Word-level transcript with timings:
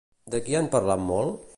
De 0.35 0.39
qui 0.47 0.57
han 0.61 0.71
parlat 0.77 1.07
molt? 1.13 1.49